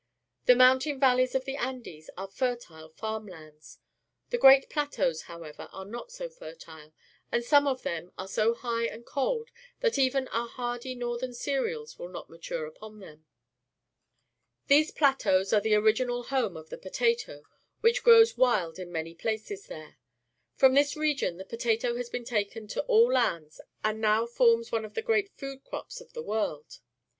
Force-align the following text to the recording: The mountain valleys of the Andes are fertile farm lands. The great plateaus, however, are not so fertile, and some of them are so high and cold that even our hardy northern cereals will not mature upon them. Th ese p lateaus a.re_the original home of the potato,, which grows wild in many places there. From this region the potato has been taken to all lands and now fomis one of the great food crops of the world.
The 0.47 0.55
mountain 0.55 0.99
valleys 0.99 1.35
of 1.35 1.45
the 1.45 1.55
Andes 1.57 2.09
are 2.17 2.27
fertile 2.27 2.89
farm 2.89 3.27
lands. 3.27 3.77
The 4.31 4.39
great 4.39 4.67
plateaus, 4.67 5.25
however, 5.29 5.69
are 5.71 5.85
not 5.85 6.11
so 6.11 6.27
fertile, 6.27 6.91
and 7.31 7.43
some 7.43 7.67
of 7.67 7.83
them 7.83 8.11
are 8.17 8.27
so 8.27 8.55
high 8.55 8.85
and 8.85 9.05
cold 9.05 9.51
that 9.81 9.99
even 9.99 10.27
our 10.29 10.47
hardy 10.47 10.95
northern 10.95 11.35
cereals 11.35 11.99
will 11.99 12.07
not 12.09 12.31
mature 12.31 12.65
upon 12.65 12.97
them. 12.97 13.27
Th 14.67 14.81
ese 14.87 14.91
p 14.91 15.05
lateaus 15.05 15.53
a.re_the 15.53 15.77
original 15.79 16.23
home 16.23 16.57
of 16.57 16.69
the 16.71 16.79
potato,, 16.79 17.43
which 17.81 18.01
grows 18.01 18.35
wild 18.35 18.79
in 18.79 18.91
many 18.91 19.13
places 19.13 19.67
there. 19.67 19.97
From 20.55 20.73
this 20.73 20.97
region 20.97 21.37
the 21.37 21.45
potato 21.45 21.95
has 21.97 22.09
been 22.09 22.25
taken 22.25 22.67
to 22.69 22.81
all 22.85 23.13
lands 23.13 23.61
and 23.83 24.01
now 24.01 24.25
fomis 24.25 24.71
one 24.71 24.83
of 24.83 24.95
the 24.95 25.03
great 25.03 25.29
food 25.37 25.63
crops 25.63 26.01
of 26.01 26.13
the 26.13 26.23
world. 26.23 26.79